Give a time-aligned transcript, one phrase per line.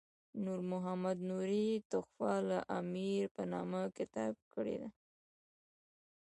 [0.43, 4.89] نور محمد نوري تحفة الامیر په نامه کتاب کړی دی.